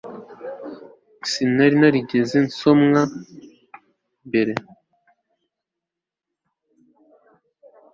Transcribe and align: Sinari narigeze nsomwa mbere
Sinari 1.29 1.75
narigeze 1.81 2.37
nsomwa 2.47 3.01
mbere 4.27 4.53